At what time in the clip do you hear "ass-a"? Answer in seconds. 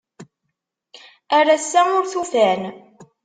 1.55-1.81